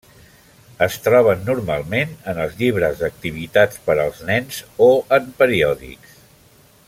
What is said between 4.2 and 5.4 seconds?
nens o en